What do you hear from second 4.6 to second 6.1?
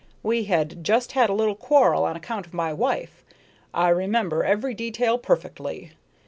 detail perfectly.